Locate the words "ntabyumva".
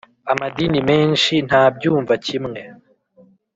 1.47-2.13